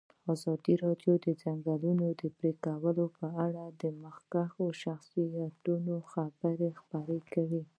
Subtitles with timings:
[0.33, 2.05] ازادي راډیو د د ځنګلونو
[2.37, 7.61] پرېکول په اړه د مخکښو شخصیتونو خبرې خپرې کړي.